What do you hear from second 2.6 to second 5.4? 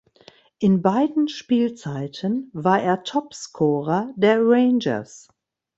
er Topscorer der Rangers.